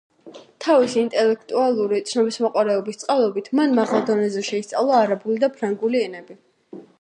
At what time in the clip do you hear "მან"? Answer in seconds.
3.61-3.77